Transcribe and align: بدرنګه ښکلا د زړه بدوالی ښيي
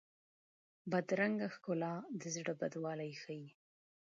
بدرنګه 0.91 1.47
ښکلا 1.55 1.93
د 2.19 2.21
زړه 2.35 2.53
بدوالی 2.61 3.11
ښيي 3.21 3.47